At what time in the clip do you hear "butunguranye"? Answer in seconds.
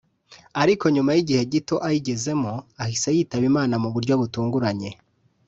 4.21-4.91